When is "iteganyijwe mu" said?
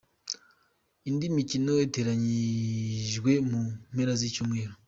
1.87-3.61